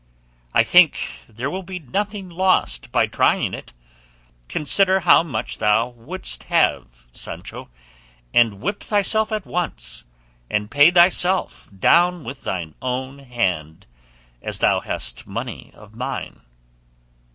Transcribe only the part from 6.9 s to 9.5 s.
Sancho, and whip thyself at